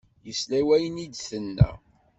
[0.27, 1.69] Yesla i wayen i d-tenna.